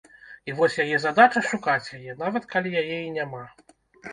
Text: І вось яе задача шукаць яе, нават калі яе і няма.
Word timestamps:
І 0.49 0.53
вось 0.59 0.77
яе 0.83 0.97
задача 1.03 1.43
шукаць 1.49 1.93
яе, 1.99 2.15
нават 2.25 2.51
калі 2.55 2.69
яе 2.83 2.99
і 3.05 3.13
няма. 3.19 3.45